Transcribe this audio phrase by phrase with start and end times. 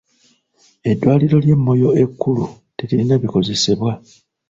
[0.91, 2.43] Eddwaliro ly'e Moyo ekkulu
[2.77, 3.91] teririna bikozesebwa.